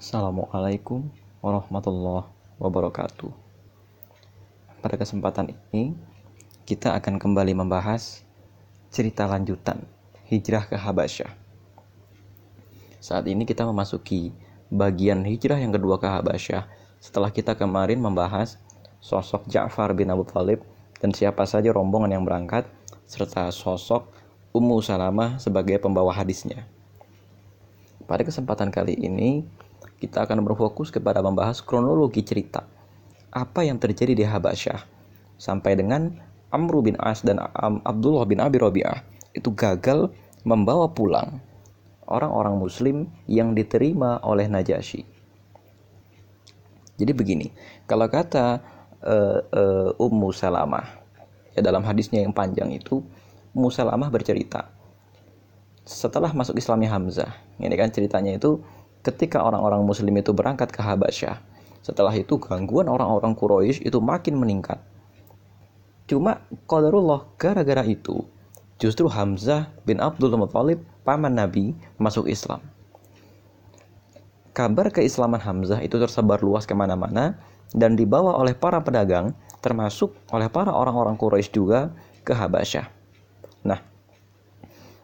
[0.00, 1.12] Assalamualaikum
[1.44, 2.24] warahmatullahi
[2.56, 3.28] wabarakatuh.
[4.80, 5.92] Pada kesempatan ini,
[6.64, 8.24] kita akan kembali membahas
[8.88, 9.84] cerita lanjutan
[10.24, 11.28] hijrah ke Habasyah.
[12.96, 14.32] Saat ini kita memasuki
[14.72, 16.64] bagian hijrah yang kedua ke Habasyah
[16.96, 18.56] setelah kita kemarin membahas
[19.04, 20.64] sosok Ja'far bin Abu Thalib
[20.96, 22.64] dan siapa saja rombongan yang berangkat
[23.04, 24.08] serta sosok
[24.56, 26.64] Ummu Salamah sebagai pembawa hadisnya.
[28.08, 29.44] Pada kesempatan kali ini,
[30.00, 32.64] kita akan berfokus kepada membahas kronologi cerita.
[33.30, 34.82] Apa yang terjadi di Habasyah
[35.36, 36.18] sampai dengan
[36.50, 37.38] Amr bin As dan
[37.86, 40.10] Abdullah bin Abi Rabi'ah itu gagal
[40.42, 41.38] membawa pulang
[42.10, 42.96] orang-orang muslim
[43.30, 45.06] yang diterima oleh Najasyi.
[46.98, 47.48] Jadi begini,
[47.86, 48.60] kalau kata
[49.06, 50.84] uh, uh, Ummu Salamah
[51.54, 53.00] ya dalam hadisnya yang panjang itu
[53.54, 54.80] Ummu Salamah bercerita
[55.90, 58.62] setelah masuk Islamnya Hamzah, ini kan ceritanya itu
[59.00, 61.40] ketika orang-orang muslim itu berangkat ke Habasyah
[61.80, 64.78] setelah itu gangguan orang-orang Quraisy itu makin meningkat.
[66.04, 68.26] Cuma qadarullah gara-gara itu
[68.76, 72.60] justru Hamzah bin Abdul Muthalib paman Nabi masuk Islam.
[74.52, 77.38] Kabar keislaman Hamzah itu tersebar luas ke mana-mana
[77.72, 81.94] dan dibawa oleh para pedagang termasuk oleh para orang-orang Quraisy juga
[82.26, 82.90] ke Habasyah.
[83.64, 83.89] Nah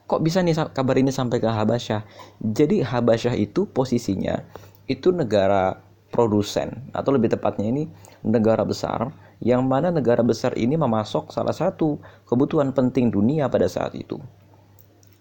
[0.06, 2.06] kok bisa nih kabar ini sampai ke Habasyah?
[2.40, 4.38] Jadi Habasyah itu posisinya
[4.86, 5.82] itu negara
[6.14, 7.84] produsen atau lebih tepatnya ini
[8.22, 9.10] negara besar
[9.42, 14.16] yang mana negara besar ini memasok salah satu kebutuhan penting dunia pada saat itu.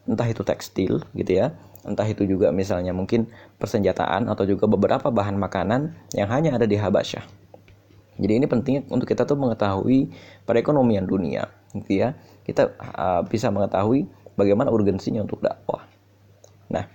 [0.05, 3.25] Entah itu tekstil gitu ya, entah itu juga misalnya mungkin
[3.57, 7.25] persenjataan atau juga beberapa bahan makanan yang hanya ada di Habasyah.
[8.15, 10.07] Jadi ini penting untuk kita tuh mengetahui
[10.47, 12.15] perekonomian dunia, gitu ya.
[12.47, 15.83] Kita uh, bisa mengetahui bagaimana urgensinya untuk dakwah.
[16.71, 16.85] Nah,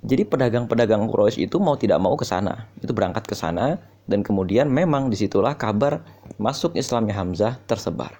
[0.00, 3.76] jadi pedagang-pedagang Quraisy itu mau tidak mau ke sana, itu berangkat ke sana
[4.08, 6.00] dan kemudian memang di situlah kabar
[6.40, 8.16] masuk Islamnya Hamzah tersebar.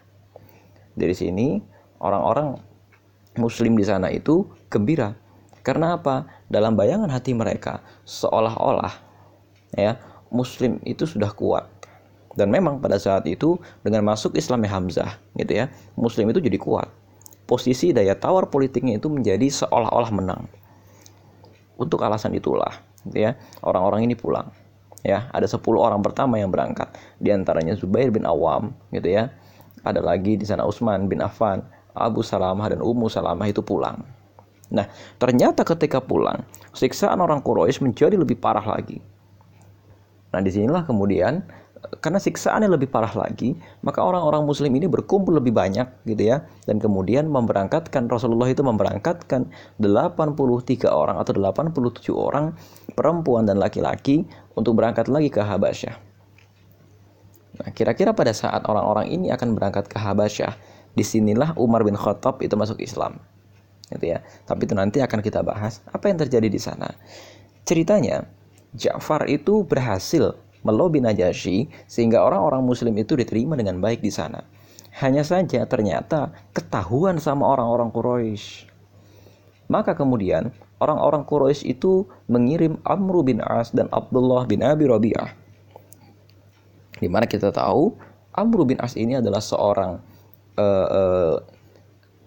[0.93, 1.62] Dari sini
[2.03, 2.60] orang-orang
[3.39, 5.16] Muslim di sana itu gembira
[5.62, 6.27] karena apa?
[6.50, 8.93] Dalam bayangan hati mereka seolah-olah
[9.78, 9.97] ya
[10.34, 11.66] Muslim itu sudah kuat
[12.34, 16.91] dan memang pada saat itu dengan masuk Islamnya Hamzah gitu ya Muslim itu jadi kuat
[17.50, 20.47] posisi daya tawar politiknya itu menjadi seolah-olah menang.
[21.75, 22.78] Untuk alasan itulah,
[23.11, 23.34] gitu ya,
[23.66, 24.55] orang-orang ini pulang.
[25.03, 29.34] Ya, ada 10 orang pertama yang berangkat, di antaranya Zubair bin Awam, gitu ya.
[29.83, 31.66] Ada lagi di sana Utsman bin Affan,
[31.97, 34.05] Abu Salamah dan Ummu Salamah itu pulang.
[34.71, 34.87] Nah,
[35.19, 39.03] ternyata ketika pulang, siksaan orang Quraisy menjadi lebih parah lagi.
[40.31, 41.43] Nah, di sinilah kemudian
[41.81, 46.45] karena siksaannya lebih parah lagi, maka orang-orang muslim ini berkumpul lebih banyak gitu ya.
[46.69, 49.49] Dan kemudian memberangkatkan Rasulullah itu memberangkatkan
[49.81, 52.53] 83 orang atau 87 orang
[52.93, 55.97] perempuan dan laki-laki untuk berangkat lagi ke Habasyah.
[57.61, 60.57] Nah, kira-kira pada saat orang-orang ini akan berangkat ke Habasyah,
[60.93, 63.17] di sinilah Umar bin Khattab itu masuk Islam.
[63.89, 64.21] Gitu ya.
[64.45, 66.93] Tapi itu nanti akan kita bahas apa yang terjadi di sana.
[67.65, 68.29] Ceritanya,
[68.77, 74.44] Ja'far itu berhasil melobi Najasyi sehingga orang-orang muslim itu diterima dengan baik di sana.
[75.00, 78.66] Hanya saja ternyata ketahuan sama orang-orang Quraisy.
[79.71, 80.50] Maka kemudian
[80.82, 85.31] orang-orang Quraisy itu mengirim Amr bin As dan Abdullah bin Abi Rabi'ah.
[86.98, 87.94] Di mana kita tahu
[88.34, 90.03] Amr bin As ini adalah seorang
[90.59, 91.37] uh, uh,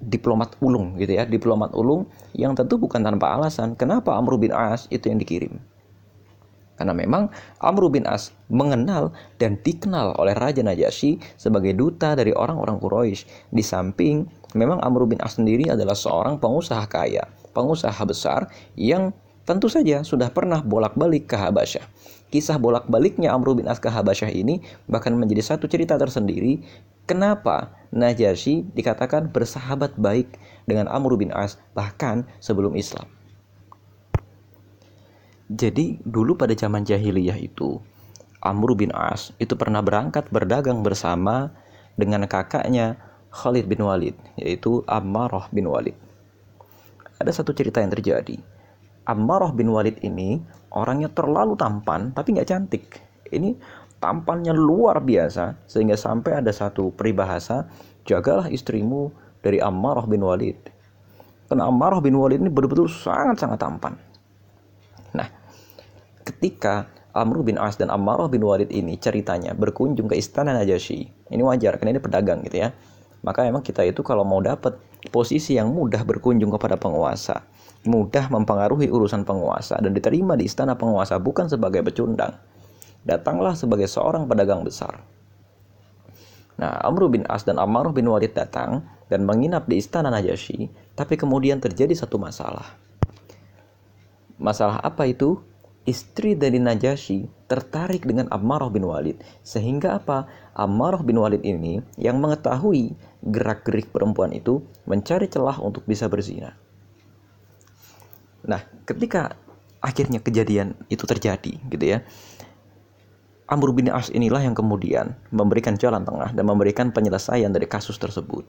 [0.04, 4.88] diplomat ulung gitu ya, diplomat ulung yang tentu bukan tanpa alasan kenapa Amr bin As
[4.88, 5.60] itu yang dikirim.
[6.74, 7.30] Karena memang
[7.62, 13.54] Amr bin As mengenal dan dikenal oleh Raja Najasyi sebagai duta dari orang-orang Quraisy.
[13.54, 14.26] Di samping
[14.58, 19.14] memang Amr bin As sendiri adalah seorang pengusaha kaya, pengusaha besar yang
[19.44, 21.86] tentu saja sudah pernah bolak-balik ke Habasyah.
[22.34, 26.66] Kisah bolak-baliknya Amr bin As ke Habasyah ini bahkan menjadi satu cerita tersendiri
[27.06, 33.06] kenapa Najasyi dikatakan bersahabat baik dengan Amr bin As bahkan sebelum Islam.
[35.52, 37.76] Jadi dulu pada zaman jahiliyah itu
[38.40, 41.52] Amr bin As itu pernah berangkat berdagang bersama
[42.00, 42.96] dengan kakaknya
[43.32, 45.96] Khalid bin Walid yaitu Ammarah bin Walid.
[47.20, 48.40] Ada satu cerita yang terjadi.
[49.04, 50.40] Ammarah bin Walid ini
[50.72, 53.04] orangnya terlalu tampan tapi nggak cantik.
[53.28, 53.60] Ini
[54.00, 57.68] tampannya luar biasa sehingga sampai ada satu peribahasa
[58.08, 59.12] jagalah istrimu
[59.44, 60.56] dari Ammarah bin Walid.
[61.52, 64.13] Karena Ammarah bin Walid ini betul-betul sangat-sangat tampan.
[65.14, 65.30] Nah,
[66.26, 71.30] ketika Amr bin As dan Ammarah bin Walid ini ceritanya berkunjung ke istana Najasyi.
[71.30, 72.74] Ini wajar karena ini pedagang gitu ya.
[73.22, 74.76] Maka emang kita itu kalau mau dapat
[75.14, 77.46] posisi yang mudah berkunjung kepada penguasa,
[77.88, 82.36] mudah mempengaruhi urusan penguasa dan diterima di istana penguasa bukan sebagai pecundang.
[83.06, 85.06] Datanglah sebagai seorang pedagang besar.
[86.58, 91.14] Nah, Amr bin As dan Ammar bin Walid datang dan menginap di istana Najasyi, tapi
[91.14, 92.74] kemudian terjadi satu masalah.
[94.44, 95.40] Masalah apa itu?
[95.84, 99.20] Istri dari Najasyi tertarik dengan Ammarah bin Walid.
[99.44, 100.28] Sehingga apa?
[100.56, 106.56] Ammarah bin Walid ini yang mengetahui gerak-gerik perempuan itu mencari celah untuk bisa berzina.
[108.48, 109.36] Nah, ketika
[109.84, 112.04] akhirnya kejadian itu terjadi, gitu ya.
[113.48, 118.48] Amr bin As inilah yang kemudian memberikan jalan tengah dan memberikan penyelesaian dari kasus tersebut.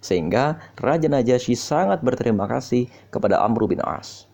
[0.00, 4.31] Sehingga Raja Najasyi sangat berterima kasih kepada Amr bin As.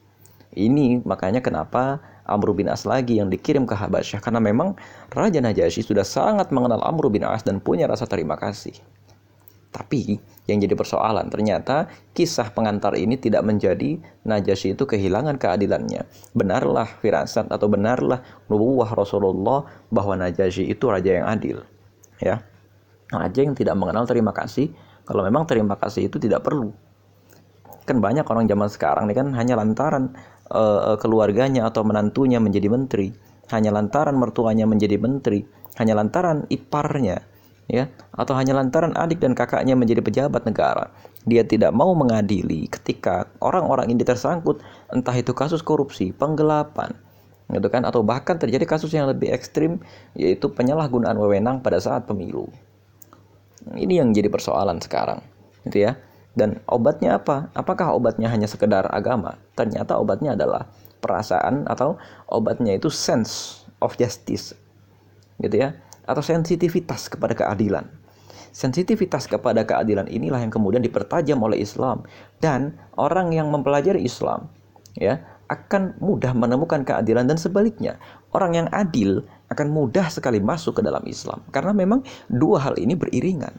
[0.57, 4.77] Ini makanya kenapa Amr bin As lagi yang dikirim ke Habasyah karena memang
[5.13, 8.77] Raja Najasyi sudah sangat mengenal Amr bin As dan punya rasa terima kasih.
[9.69, 10.17] Tapi
[10.49, 16.09] yang jadi persoalan ternyata kisah pengantar ini tidak menjadi Najasyi itu kehilangan keadilannya.
[16.33, 21.65] Benarlah firasat atau benarlah nubuah Rasulullah bahwa Najasyi itu raja yang adil.
[22.21, 22.41] Ya.
[23.13, 24.73] Raja yang tidak mengenal terima kasih
[25.05, 26.73] kalau memang terima kasih itu tidak perlu.
[27.89, 30.13] Kan banyak orang zaman sekarang nih kan hanya lantaran
[30.53, 33.13] uh, keluarganya atau menantunya menjadi menteri,
[33.53, 35.45] hanya lantaran mertuanya menjadi menteri,
[35.79, 37.25] hanya lantaran iparnya
[37.69, 37.85] ya
[38.17, 40.89] atau hanya lantaran adik dan kakaknya menjadi pejabat negara.
[41.29, 46.97] Dia tidak mau mengadili ketika orang-orang ini tersangkut entah itu kasus korupsi penggelapan
[47.49, 49.81] gitu kan atau bahkan terjadi kasus yang lebih ekstrim
[50.13, 52.49] yaitu penyalahgunaan wewenang pada saat pemilu.
[53.69, 55.21] Ini yang jadi persoalan sekarang
[55.69, 56.01] gitu ya
[56.39, 57.51] dan obatnya apa?
[57.59, 59.35] Apakah obatnya hanya sekedar agama?
[59.59, 60.71] Ternyata obatnya adalah
[61.03, 61.99] perasaan atau
[62.31, 64.55] obatnya itu sense of justice
[65.39, 65.75] gitu ya
[66.07, 67.91] atau sensitivitas kepada keadilan.
[68.49, 72.03] Sensitivitas kepada keadilan inilah yang kemudian dipertajam oleh Islam.
[72.41, 74.49] Dan orang yang mempelajari Islam
[74.97, 78.01] ya akan mudah menemukan keadilan dan sebaliknya.
[78.33, 81.45] Orang yang adil akan mudah sekali masuk ke dalam Islam.
[81.53, 82.03] Karena memang
[82.33, 83.53] dua hal ini beriringan.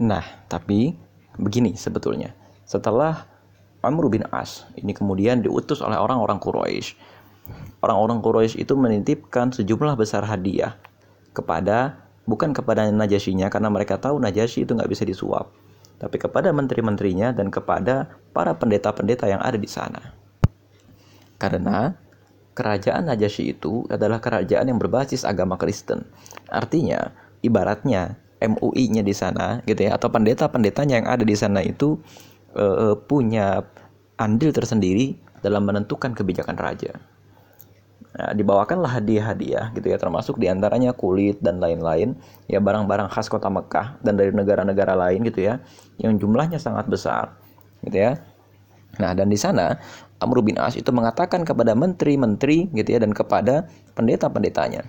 [0.00, 0.96] Nah, tapi
[1.36, 2.32] begini sebetulnya.
[2.64, 3.28] Setelah
[3.84, 7.20] Amr bin As ini kemudian diutus oleh orang-orang Quraisy
[7.80, 10.76] orang-orang Quraisy itu menitipkan sejumlah besar hadiah
[11.32, 15.50] kepada bukan kepada Najasyinya karena mereka tahu Najasyi itu nggak bisa disuap,
[15.98, 20.14] tapi kepada menteri-menterinya dan kepada para pendeta-pendeta yang ada di sana.
[21.40, 21.96] Karena
[22.52, 26.04] kerajaan Najasyi itu adalah kerajaan yang berbasis agama Kristen.
[26.52, 32.00] Artinya, ibaratnya MUI-nya di sana gitu ya atau pendeta-pendetanya yang ada di sana itu
[32.56, 33.62] uh, punya
[34.16, 36.92] andil tersendiri dalam menentukan kebijakan raja.
[38.10, 42.18] Nah, dibawakanlah hadiah-hadiah gitu ya termasuk di antaranya kulit dan lain-lain
[42.50, 45.62] ya barang-barang khas kota Mekah dan dari negara-negara lain gitu ya
[46.02, 47.38] yang jumlahnya sangat besar
[47.86, 48.18] gitu ya
[48.98, 49.78] nah dan di sana
[50.18, 54.82] Amr bin As itu mengatakan kepada menteri-menteri gitu ya dan kepada pendeta-pendetanya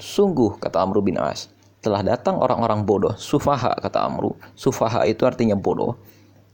[0.00, 1.52] sungguh kata Amr bin As
[1.82, 5.98] telah datang orang-orang bodoh sufaha kata Amru sufaha itu artinya bodoh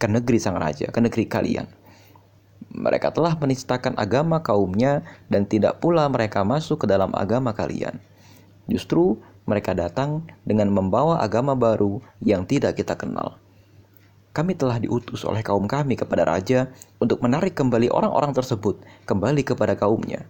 [0.01, 1.69] ke negeri sang raja ke negeri kalian
[2.69, 5.01] mereka telah menistakan agama kaumnya
[5.33, 7.97] dan tidak pula mereka masuk ke dalam agama kalian.
[8.69, 9.17] Justru
[9.49, 13.41] mereka datang dengan membawa agama baru yang tidak kita kenal.
[14.37, 16.69] Kami telah diutus oleh kaum kami kepada raja
[17.01, 18.77] untuk menarik kembali orang-orang tersebut
[19.09, 20.29] kembali kepada kaumnya.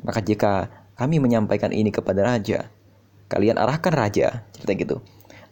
[0.00, 2.72] Maka jika kami menyampaikan ini kepada raja,
[3.28, 4.96] kalian arahkan raja, cerita gitu.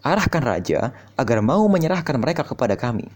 [0.01, 3.09] Arahkan raja agar mau menyerahkan mereka kepada kami.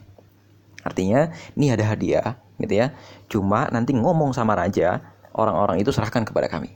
[0.81, 2.93] Artinya, ini ada hadiah gitu ya.
[3.29, 5.01] Cuma nanti ngomong sama raja,
[5.33, 6.73] orang-orang itu serahkan kepada kami.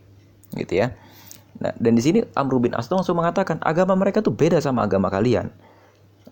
[0.57, 0.97] Gitu ya.
[1.61, 5.13] Nah, dan di sini Amr bin As langsung mengatakan agama mereka tuh beda sama agama
[5.13, 5.53] kalian.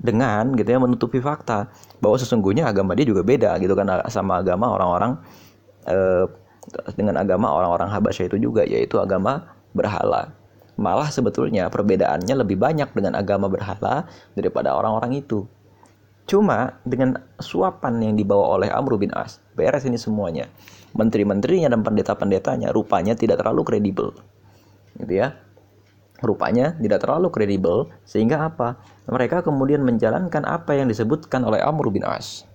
[0.03, 1.71] Dengan gitu ya menutupi fakta
[2.03, 5.21] bahwa sesungguhnya agama dia juga beda gitu kan sama agama orang-orang
[5.87, 6.27] eh,
[6.99, 10.35] dengan agama orang-orang Habasyah itu juga yaitu agama berhala.
[10.81, 15.45] Malah sebetulnya perbedaannya lebih banyak dengan agama berhala daripada orang-orang itu.
[16.25, 20.49] Cuma dengan suapan yang dibawa oleh Amr bin As, beres ini semuanya.
[20.97, 24.17] Menteri-menterinya dan pendeta-pendetanya rupanya tidak terlalu kredibel.
[24.97, 25.37] Gitu ya.
[26.23, 28.79] Rupanya tidak terlalu kredibel sehingga apa?
[29.11, 32.47] Mereka kemudian menjalankan apa yang disebutkan oleh Amr bin As.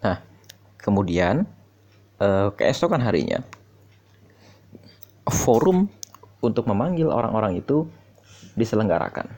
[0.00, 0.22] Nah,
[0.78, 1.44] kemudian
[2.22, 3.42] eh, keesokan harinya
[5.30, 5.86] forum
[6.42, 7.86] untuk memanggil orang-orang itu
[8.58, 9.30] diselenggarakan.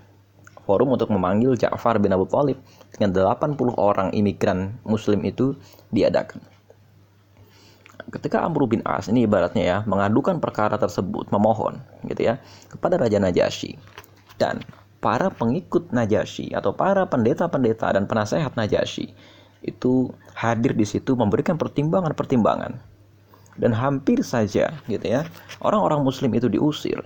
[0.64, 2.56] Forum untuk memanggil Ja'far bin Abu Thalib
[2.96, 5.52] dengan 80 orang imigran muslim itu
[5.92, 6.40] diadakan.
[8.08, 13.16] Ketika Amr bin As ini ibaratnya ya mengadukan perkara tersebut memohon gitu ya kepada Raja
[13.20, 13.76] Najasyi
[14.40, 14.60] dan
[15.04, 19.12] para pengikut Najasyi atau para pendeta-pendeta dan penasehat Najasyi
[19.64, 22.93] itu hadir di situ memberikan pertimbangan-pertimbangan
[23.58, 25.26] dan hampir saja gitu ya
[25.62, 27.00] orang-orang muslim itu diusir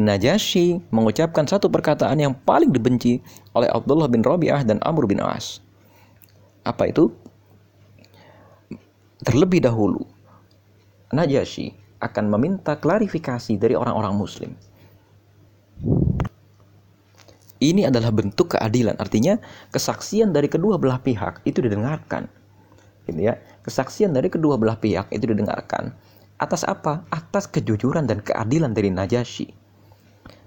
[0.00, 3.20] Najasyi mengucapkan satu perkataan yang paling dibenci
[3.52, 5.60] oleh Abdullah bin Rabi'ah dan Amr bin As
[6.64, 7.12] apa itu
[9.24, 10.04] terlebih dahulu
[11.12, 14.56] Najasyi akan meminta klarifikasi dari orang-orang muslim
[17.60, 18.96] ini adalah bentuk keadilan.
[18.96, 19.36] Artinya
[19.68, 22.26] kesaksian dari kedua belah pihak itu didengarkan.
[23.04, 23.38] Gitu ya.
[23.64, 25.92] Kesaksian dari kedua belah pihak itu didengarkan.
[26.40, 27.04] Atas apa?
[27.12, 29.52] Atas kejujuran dan keadilan dari Najasyi.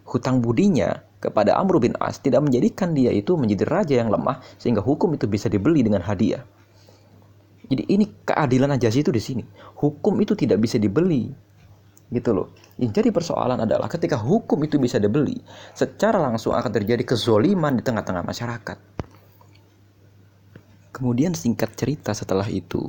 [0.09, 4.83] Hutang budinya kepada Amr bin As tidak menjadikan dia itu menjadi raja yang lemah sehingga
[4.83, 6.43] hukum itu bisa dibeli dengan hadiah.
[7.69, 9.43] Jadi ini keadilan Najasyi itu di sini.
[9.79, 11.31] Hukum itu tidak bisa dibeli
[12.13, 12.47] gitu loh.
[12.77, 15.41] Yang jadi persoalan adalah ketika hukum itu bisa dibeli,
[15.73, 18.92] secara langsung akan terjadi kezoliman di tengah-tengah masyarakat.
[20.93, 22.85] Kemudian singkat cerita setelah itu,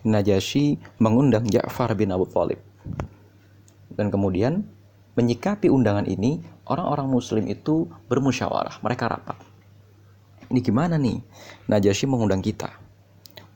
[0.00, 2.56] Najasyi mengundang Ja'far bin Abu Thalib.
[3.92, 4.64] Dan kemudian
[5.12, 9.36] menyikapi undangan ini, orang-orang muslim itu bermusyawarah, mereka rapat.
[10.48, 11.20] Ini gimana nih?
[11.68, 12.72] Najasyi mengundang kita.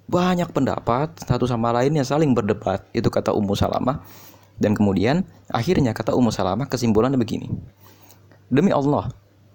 [0.04, 4.04] Banyak pendapat, satu sama lainnya saling berdebat, itu kata Ummu Salamah
[4.60, 7.48] dan kemudian akhirnya kata Ummu Salamah kesimpulannya begini.
[8.52, 9.10] Demi Allah,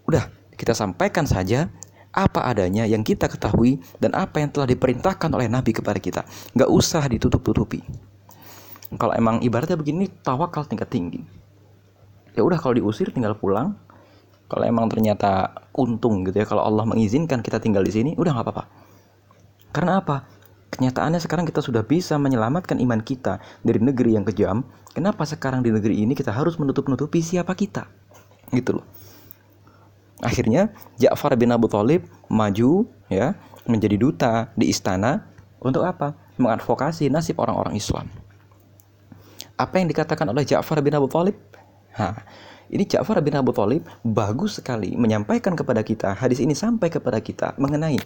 [0.09, 1.69] udah kita sampaikan saja
[2.09, 6.21] apa adanya yang kita ketahui dan apa yang telah diperintahkan oleh Nabi kepada kita.
[6.57, 7.81] Nggak usah ditutup-tutupi.
[8.97, 11.21] Kalau emang ibaratnya begini, tawakal tingkat tinggi.
[12.33, 13.77] Ya udah kalau diusir tinggal pulang.
[14.49, 18.45] Kalau emang ternyata untung gitu ya, kalau Allah mengizinkan kita tinggal di sini, udah nggak
[18.49, 18.63] apa-apa.
[19.69, 20.25] Karena apa?
[20.73, 25.69] Kenyataannya sekarang kita sudah bisa menyelamatkan iman kita dari negeri yang kejam Kenapa sekarang di
[25.69, 27.85] negeri ini kita harus menutup-nutupi siapa kita?
[28.49, 28.85] Gitu loh.
[30.19, 35.23] Akhirnya Ja'far bin Abu Thalib maju ya menjadi duta di istana
[35.63, 36.15] untuk apa?
[36.35, 38.07] Mengadvokasi nasib orang-orang Islam.
[39.59, 41.35] Apa yang dikatakan oleh Ja'far bin Abu Thalib?
[41.95, 42.15] Ha,
[42.71, 47.55] ini Ja'far bin Abu Thalib bagus sekali menyampaikan kepada kita hadis ini sampai kepada kita
[47.55, 47.99] mengenai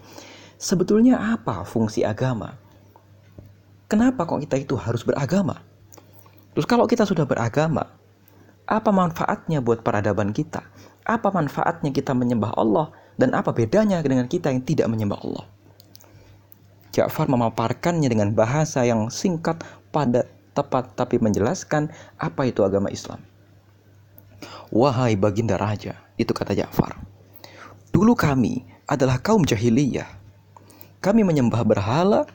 [0.57, 2.57] sebetulnya apa fungsi agama.
[3.91, 5.61] Kenapa kok kita itu harus beragama?
[6.53, 7.93] Terus kalau kita sudah beragama,
[8.65, 10.65] apa manfaatnya buat peradaban kita?
[11.03, 15.45] Apa manfaatnya kita menyembah Allah dan apa bedanya dengan kita yang tidak menyembah Allah?
[16.93, 19.59] Ja'far memaparkannya dengan bahasa yang singkat,
[19.91, 23.19] padat, tepat, tapi menjelaskan apa itu agama Islam.
[24.69, 27.01] Wahai baginda raja, itu kata Ja'far.
[27.89, 30.07] Dulu kami adalah kaum jahiliyah.
[31.03, 32.29] Kami menyembah berhala.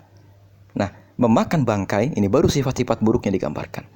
[0.74, 3.86] Nah, memakan bangkai, ini baru sifat-sifat buruknya digambarkan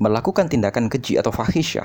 [0.00, 1.84] melakukan tindakan keji atau fahisyah,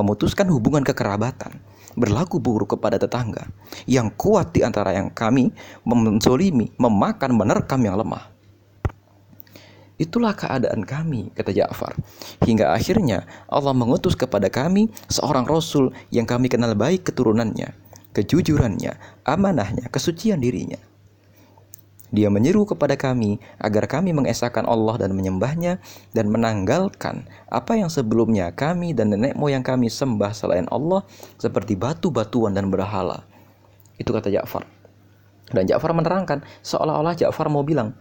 [0.00, 1.60] memutuskan hubungan kekerabatan,
[1.92, 3.52] berlaku buruk kepada tetangga,
[3.84, 5.52] yang kuat di antara yang kami
[5.84, 8.32] menzolimi, memakan, menerkam yang lemah.
[10.00, 11.92] Itulah keadaan kami, kata Ja'far.
[12.40, 17.76] Hingga akhirnya Allah mengutus kepada kami seorang Rasul yang kami kenal baik keturunannya,
[18.16, 18.96] kejujurannya,
[19.28, 20.80] amanahnya, kesucian dirinya.
[22.10, 25.78] Dia menyeru kepada kami agar kami mengesahkan Allah dan menyembahnya
[26.10, 31.06] dan menanggalkan apa yang sebelumnya kami dan nenek moyang kami sembah selain Allah
[31.38, 33.22] seperti batu-batuan dan berhala.
[33.94, 34.66] Itu kata Ja'far.
[35.54, 37.94] Dan Ja'far menerangkan seolah-olah Ja'far mau bilang,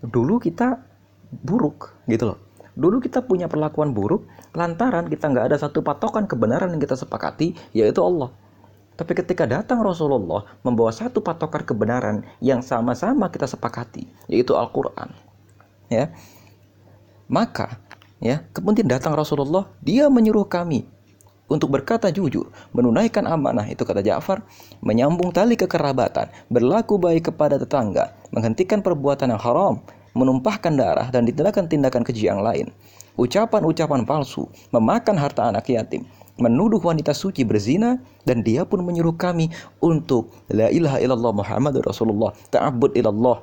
[0.00, 0.80] dulu kita
[1.44, 2.38] buruk gitu loh.
[2.74, 7.54] Dulu kita punya perlakuan buruk lantaran kita nggak ada satu patokan kebenaran yang kita sepakati
[7.76, 8.34] yaitu Allah.
[8.94, 15.10] Tapi ketika datang Rasulullah membawa satu patokan kebenaran yang sama-sama kita sepakati, yaitu Al-Qur'an.
[15.90, 16.14] Ya.
[17.26, 17.82] Maka
[18.22, 20.86] ya, kemudian datang Rasulullah, dia menyuruh kami
[21.44, 24.40] untuk berkata jujur, menunaikan amanah itu kata Ja'far,
[24.80, 29.84] menyambung tali kekerabatan, berlaku baik kepada tetangga, menghentikan perbuatan yang haram,
[30.16, 32.72] menumpahkan darah dan tindakan-tindakan keji yang lain.
[33.20, 39.54] Ucapan-ucapan palsu, memakan harta anak yatim, menuduh wanita suci berzina dan dia pun menyuruh kami
[39.78, 43.38] untuk la ilaha illallah Muhammad Rasulullah ta'abbud ilallah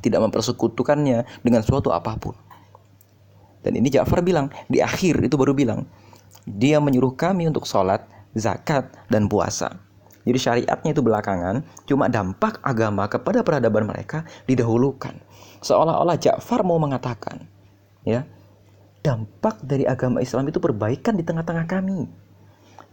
[0.00, 2.34] tidak mempersekutukannya dengan suatu apa pun.
[3.62, 5.86] Dan ini Ja'far bilang di akhir itu baru bilang
[6.48, 8.02] dia menyuruh kami untuk sholat
[8.34, 9.78] zakat dan puasa.
[10.22, 15.18] Jadi syariatnya itu belakangan cuma dampak agama kepada peradaban mereka didahulukan.
[15.62, 17.46] Seolah-olah Ja'far mau mengatakan
[18.02, 18.26] ya
[19.02, 22.06] dampak dari agama Islam itu perbaikan di tengah-tengah kami.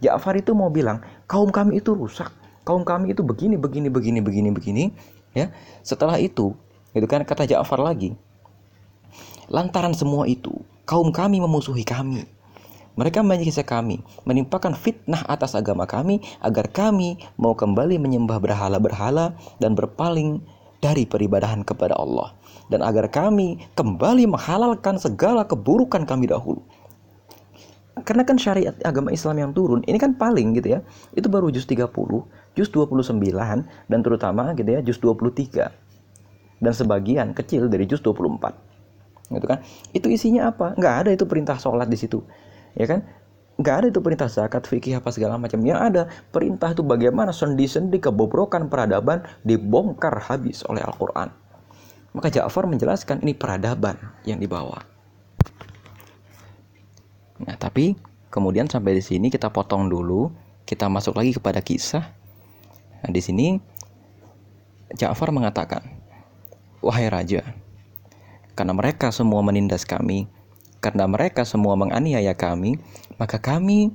[0.02, 1.00] Ja'far itu mau bilang,
[1.30, 2.34] kaum kami itu rusak,
[2.66, 4.84] kaum kami itu begini, begini, begini, begini, begini.
[5.30, 5.54] Ya,
[5.86, 6.58] setelah itu,
[6.90, 8.18] itu kan kata Ja'far lagi,
[9.46, 10.50] lantaran semua itu,
[10.82, 12.26] kaum kami memusuhi kami,
[12.98, 19.78] Mereka menyiksa kami, menimpakan fitnah atas agama kami agar kami mau kembali menyembah berhala-berhala dan
[19.78, 20.42] berpaling
[20.82, 22.34] dari peribadahan kepada Allah
[22.70, 26.62] dan agar kami kembali menghalalkan segala keburukan kami dahulu.
[28.06, 30.80] Karena kan syariat agama Islam yang turun ini kan paling gitu ya.
[31.12, 31.90] Itu baru juz 30,
[32.56, 33.12] juz 29
[33.90, 35.68] dan terutama gitu ya juz 23.
[36.60, 39.58] Dan sebagian kecil dari juz 24 gitu kan?
[39.92, 40.72] Itu isinya apa?
[40.78, 42.22] Nggak ada itu perintah sholat di situ.
[42.78, 43.04] Ya kan?
[43.60, 45.60] Nggak ada itu perintah zakat fikih apa segala macam.
[45.60, 51.49] Yang ada perintah itu bagaimana sendi-sendi kebobrokan peradaban dibongkar habis oleh Al-Quran
[52.16, 54.82] maka Ja'far menjelaskan ini peradaban yang dibawa
[57.40, 57.96] nah tapi
[58.28, 60.30] kemudian sampai di sini kita potong dulu
[60.68, 62.04] kita masuk lagi kepada kisah
[63.00, 63.56] nah di sini
[64.94, 65.86] Ja'far mengatakan
[66.82, 67.42] wahai raja
[68.58, 70.28] karena mereka semua menindas kami
[70.80, 72.80] karena mereka semua menganiaya kami,
[73.20, 73.92] maka kami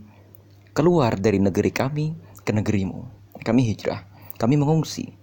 [0.77, 2.13] keluar dari negeri kami
[2.45, 3.09] ke negerimu.
[3.41, 4.05] Kami hijrah,
[4.37, 5.17] kami mengungsi.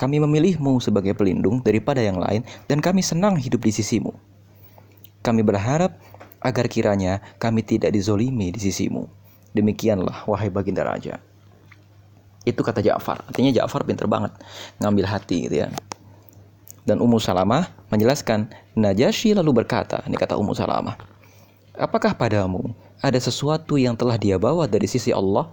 [0.00, 4.16] Kami memilihmu sebagai pelindung daripada yang lain dan kami senang hidup di sisimu.
[5.20, 6.00] Kami berharap
[6.40, 9.04] agar kiranya kami tidak dizolimi di sisimu.
[9.52, 11.20] Demikianlah wahai baginda raja.
[12.48, 13.28] Itu kata Ja'far.
[13.28, 14.32] Artinya Ja'far pinter banget
[14.80, 15.68] ngambil hati gitu ya.
[16.88, 18.48] Dan Ummu Salamah menjelaskan,
[18.80, 20.96] Najasyi lalu berkata, ini kata Ummu Salamah,
[21.76, 22.72] apakah padamu
[23.04, 25.52] ada sesuatu yang telah dia bawa dari sisi Allah?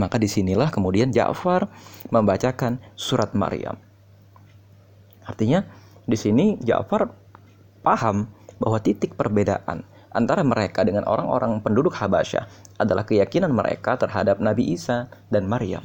[0.00, 1.68] Maka di sinilah kemudian Ja'far
[2.08, 3.76] membacakan surat Maryam.
[5.28, 5.64] Artinya
[6.08, 7.12] di sini Ja'far
[7.84, 8.30] paham
[8.62, 15.08] bahwa titik perbedaan antara mereka dengan orang-orang penduduk Habasyah adalah keyakinan mereka terhadap Nabi Isa
[15.32, 15.84] dan Maryam.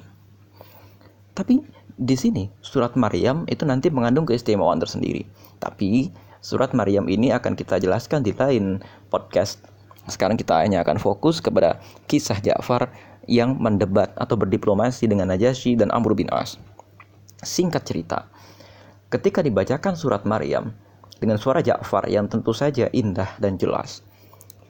[1.34, 1.64] Tapi
[1.98, 5.26] di sini surat Maryam itu nanti mengandung keistimewaan tersendiri.
[5.58, 9.64] Tapi surat Maryam ini akan kita jelaskan di lain podcast.
[10.08, 12.88] Sekarang kita hanya akan fokus kepada kisah Ja'far
[13.28, 16.58] yang mendebat atau berdiplomasi dengan Najasyi dan Amr bin As.
[17.44, 18.26] Singkat cerita,
[19.14, 20.74] ketika dibacakan surat Maryam
[21.22, 24.02] dengan suara Ja'far yang tentu saja indah dan jelas,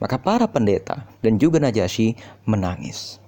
[0.02, 3.22] maka para pendeta dan juga Najasyi menangis.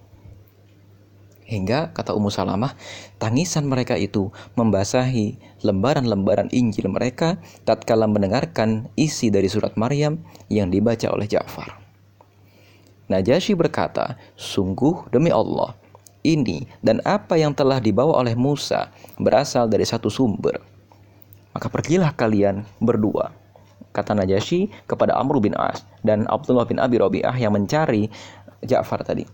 [1.50, 2.78] Hingga kata Ummu Salamah,
[3.18, 11.10] tangisan mereka itu membasahi lembaran-lembaran Injil mereka tatkala mendengarkan isi dari surat Maryam yang dibaca
[11.10, 11.89] oleh Ja'far.
[13.10, 15.74] Najasyi berkata, "Sungguh demi Allah,
[16.22, 18.86] ini dan apa yang telah dibawa oleh Musa
[19.18, 20.62] berasal dari satu sumber.
[21.50, 23.34] Maka pergilah kalian berdua."
[23.90, 28.06] Kata Najasyi kepada Amr bin As dan Abdullah bin Abi Rabi'ah yang mencari
[28.62, 29.26] Ja'far tadi.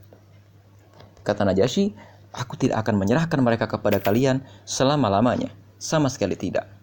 [1.21, 1.93] Kata Najasyi,
[2.33, 5.53] aku tidak akan menyerahkan mereka kepada kalian selama-lamanya.
[5.77, 6.76] Sama sekali tidak.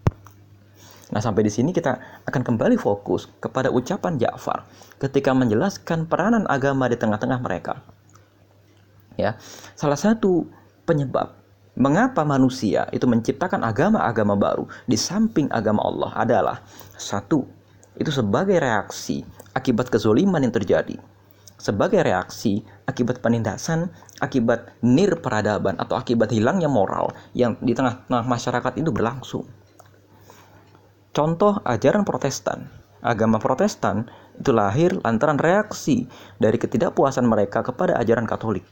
[1.13, 4.65] Nah, sampai di sini kita akan kembali fokus kepada ucapan Ja'far
[4.97, 7.86] ketika menjelaskan peranan agama di tengah-tengah mereka.
[9.13, 9.38] Ya,
[9.78, 10.49] salah satu
[10.89, 11.38] penyebab
[11.78, 16.58] mengapa manusia itu menciptakan agama-agama baru di samping agama Allah adalah
[16.97, 17.45] satu,
[17.93, 19.21] itu sebagai reaksi
[19.54, 20.97] akibat kezoliman yang terjadi
[21.63, 23.88] sebagai reaksi akibat penindasan,
[24.19, 29.47] akibat nir peradaban atau akibat hilangnya moral yang di tengah-tengah masyarakat itu berlangsung.
[31.13, 32.65] Contoh ajaran Protestan.
[33.06, 36.10] Agama Protestan itu lahir lantaran reaksi
[36.41, 38.65] dari ketidakpuasan mereka kepada ajaran Katolik.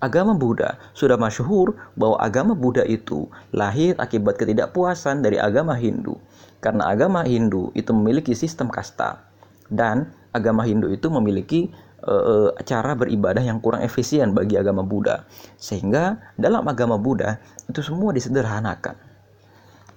[0.00, 6.16] Agama Buddha sudah masyhur bahwa agama Buddha itu lahir akibat ketidakpuasan dari agama Hindu.
[6.64, 9.28] Karena agama Hindu itu memiliki sistem kasta
[9.68, 11.68] dan agama Hindu itu memiliki
[12.06, 15.28] uh, cara beribadah yang kurang efisien bagi agama Buddha.
[15.60, 17.36] Sehingga dalam agama Buddha
[17.68, 19.07] itu semua disederhanakan.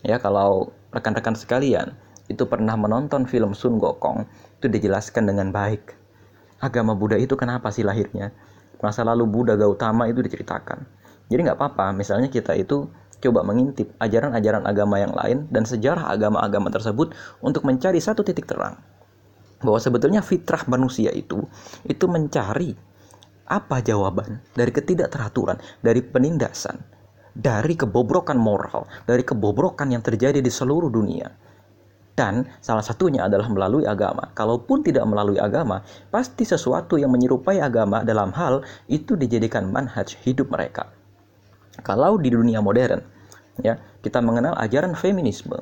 [0.01, 1.93] Ya, kalau rekan-rekan sekalian
[2.25, 4.25] itu pernah menonton film Sun Gokong,
[4.57, 5.93] itu dijelaskan dengan baik.
[6.61, 8.33] Agama Buddha itu kenapa sih lahirnya?
[8.81, 10.85] Masa lalu Buddha Gautama itu diceritakan.
[11.29, 12.89] Jadi nggak apa-apa, misalnya kita itu
[13.21, 17.13] coba mengintip ajaran-ajaran agama yang lain dan sejarah agama-agama tersebut
[17.45, 18.81] untuk mencari satu titik terang
[19.61, 21.45] bahwa sebetulnya fitrah manusia itu
[21.85, 22.73] itu mencari
[23.45, 26.81] apa jawaban dari ketidakteraturan, dari penindasan,
[27.31, 31.31] dari kebobrokan moral, dari kebobrokan yang terjadi di seluruh dunia.
[32.11, 34.29] Dan salah satunya adalah melalui agama.
[34.35, 40.51] Kalaupun tidak melalui agama, pasti sesuatu yang menyerupai agama dalam hal itu dijadikan manhaj hidup
[40.51, 40.91] mereka.
[41.81, 42.99] Kalau di dunia modern,
[43.63, 45.55] ya, kita mengenal ajaran feminisme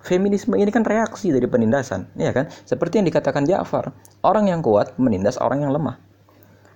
[0.00, 2.48] feminisme ini kan reaksi dari penindasan, ya kan?
[2.64, 3.92] Seperti yang dikatakan Ja'far,
[4.24, 6.00] orang yang kuat menindas orang yang lemah.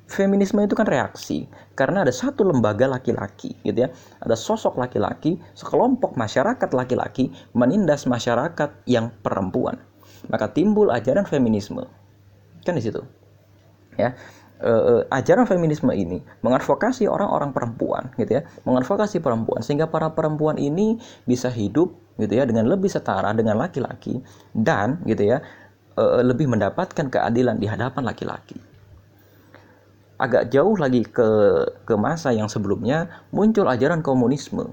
[0.04, 3.88] Feminisme itu kan reaksi karena ada satu lembaga laki-laki, gitu ya.
[4.20, 9.80] Ada sosok laki-laki, sekelompok masyarakat laki-laki menindas masyarakat yang perempuan.
[10.28, 11.88] Maka timbul ajaran feminisme.
[12.64, 13.00] Kan di situ.
[13.94, 14.10] ya
[14.64, 20.98] uh, ajaran feminisme ini mengadvokasi orang-orang perempuan gitu ya mengadvokasi perempuan sehingga para perempuan ini
[21.28, 24.22] bisa hidup gitu ya dengan lebih setara dengan laki-laki
[24.54, 25.42] dan gitu ya
[25.98, 28.56] uh, lebih mendapatkan keadilan di hadapan laki-laki
[30.18, 31.28] agak jauh lagi ke
[31.82, 34.70] ke masa yang sebelumnya muncul ajaran komunisme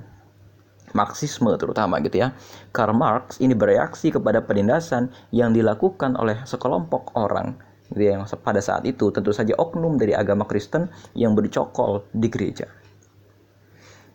[0.91, 2.35] Marxisme terutama gitu ya.
[2.75, 7.55] Karl Marx ini bereaksi kepada penindasan yang dilakukan oleh sekelompok orang
[7.91, 12.27] gitu ya, yang pada saat itu tentu saja oknum dari agama Kristen yang bercokol di
[12.31, 12.67] gereja.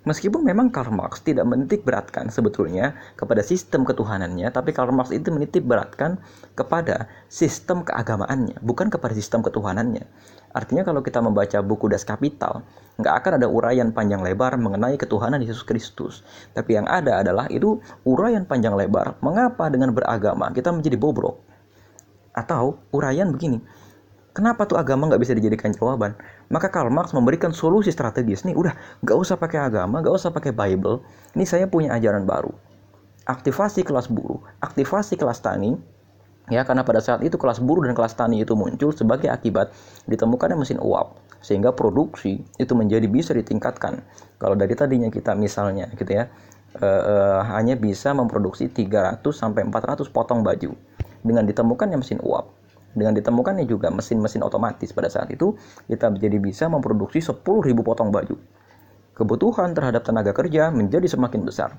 [0.06, 5.34] Meskipun memang Karl Marx tidak menitik beratkan sebetulnya kepada sistem ketuhanannya, tapi Karl Marx itu
[5.34, 6.22] menitik beratkan
[6.54, 10.06] kepada sistem keagamaannya, bukan kepada sistem ketuhanannya.
[10.56, 12.64] Artinya kalau kita membaca buku Das Kapital,
[12.96, 16.24] nggak akan ada uraian panjang lebar mengenai ketuhanan Yesus Kristus.
[16.56, 17.76] Tapi yang ada adalah itu
[18.08, 21.44] uraian panjang lebar, mengapa dengan beragama kita menjadi bobrok.
[22.32, 23.60] Atau uraian begini,
[24.32, 26.16] kenapa tuh agama nggak bisa dijadikan jawaban?
[26.48, 28.48] Maka Karl Marx memberikan solusi strategis.
[28.48, 28.72] Nih udah
[29.04, 31.04] nggak usah pakai agama, nggak usah pakai Bible.
[31.36, 32.56] Ini saya punya ajaran baru.
[33.28, 35.76] Aktivasi kelas buruh, aktivasi kelas tani,
[36.46, 39.74] ya karena pada saat itu kelas buruh dan kelas tani itu muncul sebagai akibat
[40.06, 44.02] ditemukannya mesin uap sehingga produksi itu menjadi bisa ditingkatkan.
[44.38, 46.26] Kalau dari tadinya kita misalnya gitu ya
[46.82, 50.74] eh, eh, hanya bisa memproduksi 300 sampai 400 potong baju
[51.22, 52.50] dengan ditemukannya mesin uap.
[52.96, 55.52] Dengan ditemukannya juga mesin-mesin otomatis pada saat itu
[55.84, 57.44] kita menjadi bisa memproduksi 10.000
[57.84, 58.40] potong baju.
[59.12, 61.76] Kebutuhan terhadap tenaga kerja menjadi semakin besar.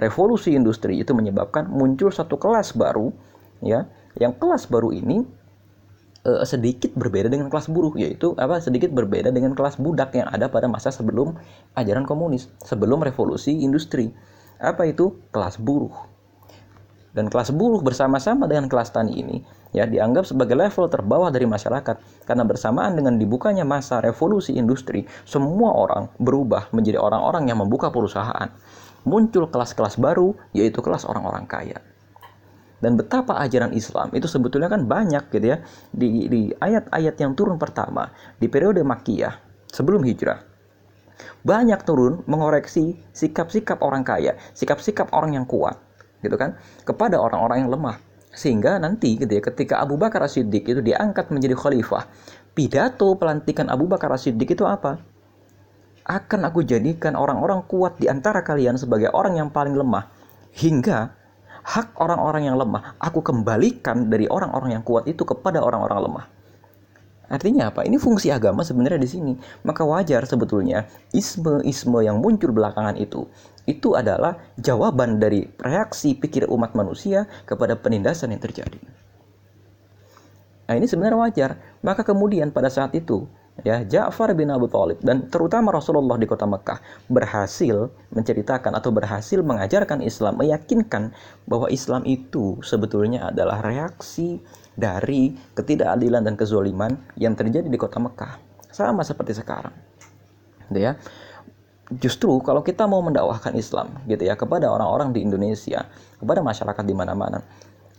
[0.00, 3.12] Revolusi industri itu menyebabkan muncul satu kelas baru
[3.64, 5.26] ya yang kelas baru ini
[6.24, 10.48] uh, sedikit berbeda dengan kelas buruh yaitu apa sedikit berbeda dengan kelas budak yang ada
[10.48, 11.36] pada masa sebelum
[11.76, 14.10] ajaran komunis sebelum revolusi industri.
[14.58, 15.20] Apa itu?
[15.34, 15.92] Kelas buruh.
[17.14, 19.38] Dan kelas buruh bersama-sama dengan kelas tani ini
[19.70, 22.26] ya dianggap sebagai level terbawah dari masyarakat.
[22.26, 28.50] Karena bersamaan dengan dibukanya masa revolusi industri semua orang berubah menjadi orang-orang yang membuka perusahaan.
[29.04, 31.78] Muncul kelas-kelas baru yaitu kelas orang-orang kaya
[32.82, 35.58] dan betapa ajaran Islam itu sebetulnya kan banyak gitu ya.
[35.94, 38.10] Di ayat-ayat yang turun pertama
[38.40, 39.34] di periode Makkiyah
[39.70, 40.54] sebelum hijrah
[41.44, 45.78] banyak turun mengoreksi sikap-sikap orang kaya, sikap-sikap orang yang kuat
[46.24, 46.56] gitu kan
[46.88, 47.96] kepada orang-orang yang lemah.
[48.34, 52.10] Sehingga nanti gitu ya ketika Abu Bakar As-Siddiq itu diangkat menjadi khalifah
[52.56, 54.98] pidato pelantikan Abu Bakar As-Siddiq itu apa?
[56.04, 60.10] Akan aku jadikan orang-orang kuat di antara kalian sebagai orang yang paling lemah.
[60.54, 61.14] Hingga
[61.64, 66.26] hak orang-orang yang lemah aku kembalikan dari orang-orang yang kuat itu kepada orang-orang lemah.
[67.24, 67.88] Artinya apa?
[67.88, 69.32] Ini fungsi agama sebenarnya di sini.
[69.64, 70.84] Maka wajar sebetulnya
[71.16, 73.24] isme-isme yang muncul belakangan itu
[73.64, 78.76] itu adalah jawaban dari reaksi pikir umat manusia kepada penindasan yang terjadi.
[80.68, 81.50] Nah, ini sebenarnya wajar.
[81.80, 83.24] Maka kemudian pada saat itu
[83.62, 89.38] ya Ja'far bin Abu Thalib dan terutama Rasulullah di kota Mekah berhasil menceritakan atau berhasil
[89.38, 91.14] mengajarkan Islam, meyakinkan
[91.46, 94.42] bahwa Islam itu sebetulnya adalah reaksi
[94.74, 98.42] dari ketidakadilan dan kezoliman yang terjadi di kota Mekah.
[98.74, 99.74] Sama seperti sekarang.
[100.66, 100.98] Gitu ya.
[101.94, 105.86] Justru kalau kita mau mendakwahkan Islam gitu ya kepada orang-orang di Indonesia,
[106.18, 107.44] kepada masyarakat di mana-mana,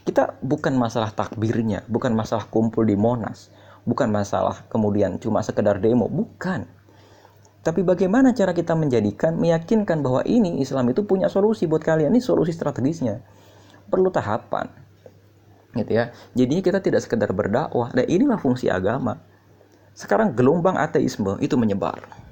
[0.04, 3.54] kita bukan masalah takbirnya, bukan masalah kumpul di Monas,
[3.86, 6.66] bukan masalah kemudian cuma sekedar demo, bukan.
[7.66, 12.22] Tapi bagaimana cara kita menjadikan, meyakinkan bahwa ini Islam itu punya solusi buat kalian, ini
[12.22, 13.26] solusi strategisnya.
[13.90, 14.70] Perlu tahapan.
[15.74, 16.14] Gitu ya.
[16.38, 19.18] Jadi kita tidak sekedar berdakwah, dan inilah fungsi agama.
[19.98, 22.25] Sekarang gelombang ateisme itu menyebar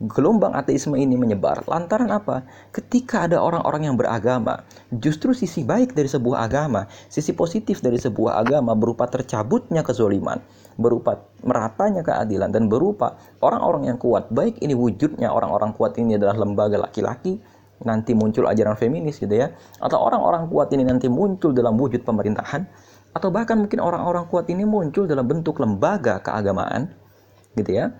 [0.00, 2.40] gelombang ateisme ini menyebar lantaran apa?
[2.72, 4.64] Ketika ada orang-orang yang beragama,
[4.96, 10.40] justru sisi baik dari sebuah agama, sisi positif dari sebuah agama berupa tercabutnya kezoliman,
[10.80, 14.32] berupa meratanya keadilan dan berupa orang-orang yang kuat.
[14.32, 17.36] Baik ini wujudnya orang-orang kuat ini adalah lembaga laki-laki,
[17.84, 19.52] nanti muncul ajaran feminis gitu ya,
[19.84, 22.64] atau orang-orang kuat ini nanti muncul dalam wujud pemerintahan,
[23.12, 26.88] atau bahkan mungkin orang-orang kuat ini muncul dalam bentuk lembaga keagamaan,
[27.52, 27.92] gitu ya.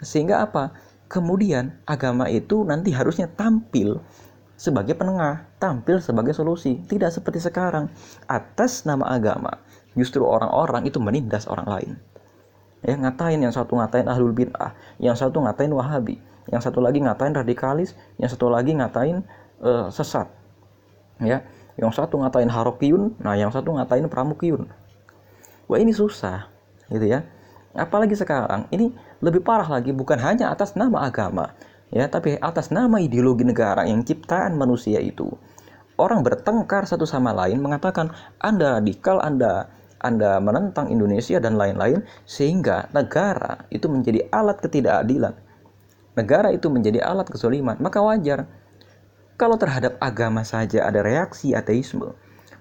[0.00, 0.72] Sehingga apa?
[1.12, 4.00] Kemudian agama itu nanti harusnya tampil
[4.56, 6.80] sebagai penengah, tampil sebagai solusi.
[6.88, 7.92] Tidak seperti sekarang.
[8.24, 9.60] Atas nama agama,
[9.92, 11.92] justru orang-orang itu menindas orang lain.
[12.80, 16.16] Ya, ngatain yang satu ngatain ahlul bid'ah, yang satu ngatain wahabi,
[16.48, 19.20] yang satu lagi ngatain radikalis, yang satu lagi ngatain
[19.60, 20.32] uh, sesat.
[21.20, 21.44] Ya,
[21.76, 24.64] yang satu ngatain harokiyun, nah yang satu ngatain pramukiyun.
[25.68, 26.48] Wah ini susah,
[26.88, 27.22] gitu ya.
[27.76, 28.90] Apalagi sekarang, ini
[29.22, 31.54] lebih parah lagi bukan hanya atas nama agama,
[31.94, 35.30] ya, tapi atas nama ideologi negara yang ciptaan manusia itu.
[35.94, 38.10] Orang bertengkar satu sama lain mengatakan
[38.42, 39.70] Anda radikal, Anda
[40.02, 45.38] Anda menentang Indonesia dan lain-lain sehingga negara itu menjadi alat ketidakadilan.
[46.18, 48.50] Negara itu menjadi alat kesoliman, maka wajar
[49.42, 52.14] kalau terhadap agama saja ada reaksi ateisme,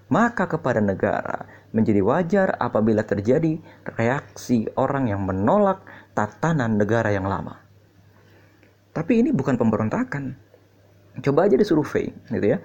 [0.09, 3.61] maka kepada negara menjadi wajar apabila terjadi
[3.95, 7.59] reaksi orang yang menolak tatanan negara yang lama.
[8.91, 10.35] Tapi ini bukan pemberontakan.
[11.23, 12.59] Coba aja disurvei, gitu ya.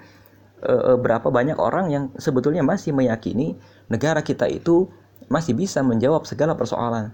[0.63, 4.91] E, e, berapa banyak orang yang sebetulnya masih meyakini negara kita itu
[5.27, 7.11] masih bisa menjawab segala persoalan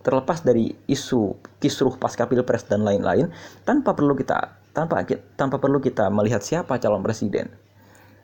[0.00, 3.28] terlepas dari isu kisruh pasca pilpres dan lain-lain
[3.68, 5.04] tanpa perlu kita tanpa
[5.36, 7.52] tanpa perlu kita melihat siapa calon presiden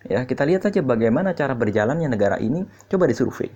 [0.09, 3.53] ya kita lihat saja bagaimana cara berjalannya negara ini coba disurvei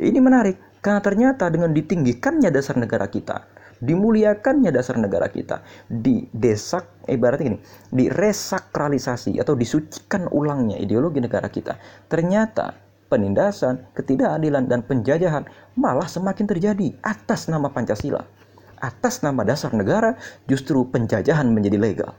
[0.00, 7.04] ini menarik karena ternyata dengan ditinggikannya dasar negara kita dimuliakannya dasar negara kita di desak
[7.04, 7.58] ibaratnya gini
[7.92, 11.76] diresakralisasi atau disucikan ulangnya ideologi negara kita
[12.08, 15.46] ternyata penindasan, ketidakadilan, dan penjajahan
[15.78, 18.22] malah semakin terjadi atas nama Pancasila.
[18.76, 22.12] Atas nama dasar negara, justru penjajahan menjadi legal.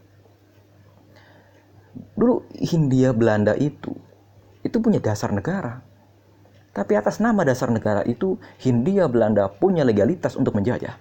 [2.18, 3.94] Dulu Hindia Belanda itu,
[4.66, 5.86] itu punya dasar negara.
[6.78, 10.94] Tapi atas nama dasar negara itu, Hindia Belanda punya legalitas untuk menjajah.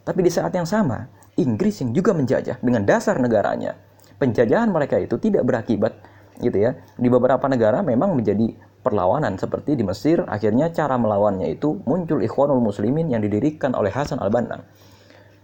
[0.00, 3.76] Tapi di saat yang sama, Inggris yang juga menjajah dengan dasar negaranya.
[4.16, 5.92] Penjajahan mereka itu tidak berakibat
[6.40, 6.72] gitu ya.
[6.96, 12.64] Di beberapa negara memang menjadi perlawanan seperti di Mesir akhirnya cara melawannya itu muncul Ikhwanul
[12.64, 14.64] Muslimin yang didirikan oleh Hasan al-Banna.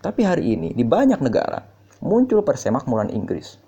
[0.01, 1.62] Tapi hari ini di banyak negara
[2.03, 3.62] muncul persemakmuran Inggris.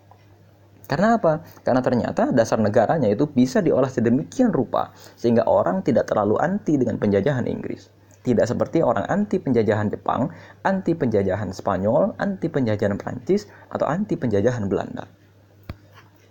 [0.84, 1.40] Karena apa?
[1.64, 7.00] Karena ternyata dasar negaranya itu bisa diolah sedemikian rupa sehingga orang tidak terlalu anti dengan
[7.00, 7.88] penjajahan Inggris.
[8.24, 10.32] Tidak seperti orang anti penjajahan Jepang,
[10.64, 15.04] anti penjajahan Spanyol, anti penjajahan Prancis, atau anti penjajahan Belanda.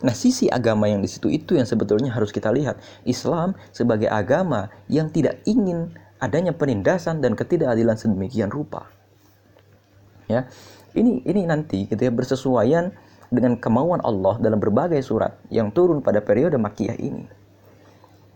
[0.03, 2.81] Nah, sisi agama yang di situ itu yang sebetulnya harus kita lihat.
[3.05, 8.89] Islam sebagai agama yang tidak ingin adanya penindasan dan ketidakadilan sedemikian rupa.
[10.27, 10.49] Ya.
[10.93, 12.93] Ini ini nanti gitu ya bersesuaian
[13.33, 17.25] dengan kemauan Allah dalam berbagai surat yang turun pada periode Makkiyah ini.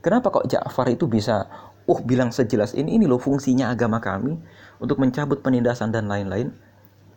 [0.02, 1.46] Kenapa kok Ja'far itu bisa
[1.86, 4.42] uh bilang sejelas ini ini loh fungsinya agama kami
[4.82, 6.50] untuk mencabut penindasan dan lain-lain?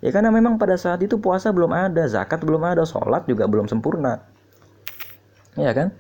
[0.05, 3.69] Ya karena memang pada saat itu puasa belum ada, zakat belum ada, sholat juga belum
[3.69, 4.21] sempurna.
[5.57, 5.93] Ya kan?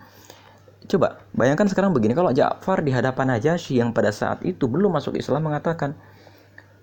[0.88, 5.16] Coba bayangkan sekarang begini kalau Ja'far di hadapan Najasyi yang pada saat itu belum masuk
[5.16, 5.96] Islam mengatakan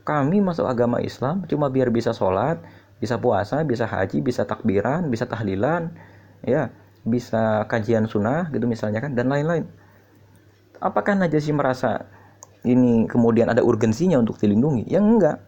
[0.08, 2.64] kami masuk agama Islam cuma biar bisa sholat,
[2.98, 5.94] bisa puasa, bisa haji, bisa takbiran, bisa tahlilan,
[6.42, 6.74] ya,
[7.06, 9.66] bisa kajian sunnah gitu misalnya kan dan lain-lain.
[10.78, 12.06] Apakah Najasyi merasa
[12.68, 14.86] ini kemudian ada urgensinya untuk dilindungi?
[14.90, 15.42] Ya enggak.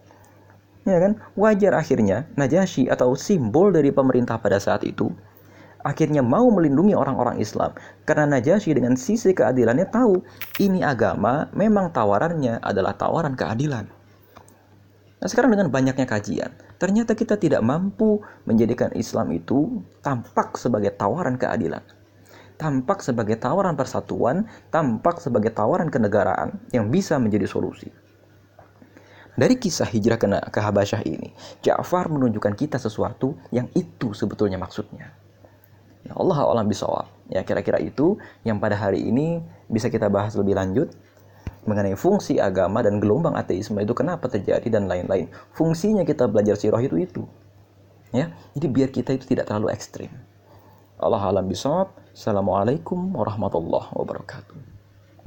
[0.88, 1.22] Ya kan?
[1.38, 5.14] Wajar akhirnya Najasyi atau simbol dari pemerintah pada saat itu
[5.84, 7.72] akhirnya mau melindungi orang-orang Islam
[8.04, 10.20] karena Najasyi dengan sisi keadilannya tahu
[10.60, 13.88] ini agama memang tawarannya adalah tawaran keadilan.
[15.20, 21.36] Nah sekarang dengan banyaknya kajian, ternyata kita tidak mampu menjadikan Islam itu tampak sebagai tawaran
[21.36, 21.84] keadilan.
[22.56, 27.92] Tampak sebagai tawaran persatuan, tampak sebagai tawaran kenegaraan yang bisa menjadi solusi.
[29.40, 31.32] Dari kisah hijrah ke, Habasyah ini,
[31.64, 35.16] Ja'far menunjukkan kita sesuatu yang itu sebetulnya maksudnya.
[36.04, 37.08] Ya Allah alam bisawab.
[37.32, 39.40] Ya kira-kira itu yang pada hari ini
[39.72, 40.92] bisa kita bahas lebih lanjut
[41.70, 45.30] mengenai fungsi agama dan gelombang ateisme itu kenapa terjadi dan lain-lain.
[45.54, 47.24] Fungsinya kita belajar sirah itu itu.
[48.10, 50.10] Ya, jadi biar kita itu tidak terlalu ekstrim.
[50.98, 51.94] Allah alam bisawab.
[52.12, 54.69] Assalamualaikum warahmatullahi wabarakatuh.